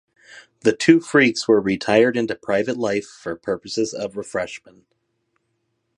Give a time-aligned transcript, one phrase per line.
[0.61, 4.85] The two freaks were retired into private life for purposes of refreshmen